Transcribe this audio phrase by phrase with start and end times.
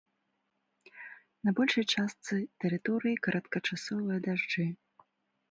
[1.47, 4.67] На большай частцы тэрыторыі кароткачасовыя дажджы.